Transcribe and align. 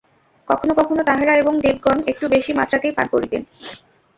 কখনও 0.47 0.73
কখনও 0.73 1.03
তাঁহারা 1.03 1.33
এবং 1.35 1.53
দেবগণ 1.61 1.97
একটু 2.07 2.25
বেশী 2.29 2.51
মাত্রাতেই 2.53 2.95
পান 2.97 3.07
করিতেন। 3.07 3.41